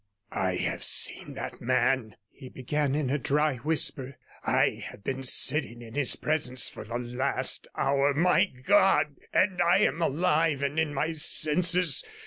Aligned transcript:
'I 0.31 0.55
have 0.55 0.83
seen 0.83 1.35
that 1.35 1.61
man,' 1.61 2.15
he 2.31 2.49
began 2.49 2.95
in 2.95 3.11
a 3.11 3.19
dry 3.19 3.57
whisper. 3.57 4.17
'I 4.43 4.81
have 4.87 5.03
been 5.03 5.21
sitting 5.21 5.83
in 5.83 5.93
his 5.93 6.15
presence 6.15 6.67
for 6.69 6.83
the 6.83 6.97
last 6.97 7.67
hour. 7.77 8.11
My 8.15 8.45
God! 8.45 9.17
And 9.31 9.61
I 9.61 9.81
am 9.81 10.01
alive 10.01 10.63
and 10.63 10.79
in 10.79 10.91
my 10.91 11.11
senses! 11.11 12.03